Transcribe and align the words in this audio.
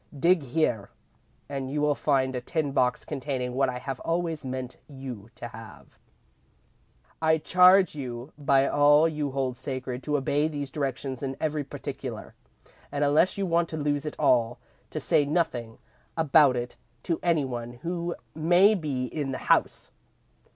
Dig 0.19 0.41
here 0.41 0.89
and 1.47 1.69
you 1.69 1.79
will 1.79 1.93
find 1.93 2.35
a 2.35 2.41
tin 2.41 2.71
box 2.71 3.05
containing 3.05 3.53
what 3.53 3.69
I 3.69 3.77
have 3.77 3.99
always 3.99 4.43
meant 4.43 4.77
you 4.87 5.29
to 5.35 5.49
have. 5.49 5.99
"I 7.21 7.37
charge 7.37 7.93
you 7.93 8.33
by 8.35 8.65
all 8.67 9.07
you 9.07 9.29
hold 9.29 9.57
sacred 9.57 10.01
to 10.01 10.17
obey 10.17 10.47
these 10.47 10.71
directions 10.71 11.21
in 11.21 11.37
every 11.39 11.63
particular, 11.63 12.33
and 12.91 13.03
unless 13.03 13.37
you 13.37 13.45
want 13.45 13.69
to 13.69 13.77
lose 13.77 14.07
it 14.07 14.15
all, 14.17 14.57
to 14.89 14.99
say 14.99 15.23
nothing 15.23 15.77
about 16.17 16.55
it 16.55 16.77
to 17.03 17.19
any 17.21 17.45
one 17.45 17.73
who 17.83 18.15
may 18.33 18.73
be 18.73 19.05
in 19.05 19.31
the 19.31 19.37
house. 19.53 19.91